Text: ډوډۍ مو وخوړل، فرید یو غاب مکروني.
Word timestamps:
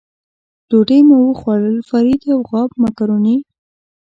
ډوډۍ 0.69 0.99
مو 1.07 1.17
وخوړل، 1.27 1.77
فرید 1.89 2.21
یو 2.31 2.39
غاب 2.49 2.69
مکروني. 2.81 3.37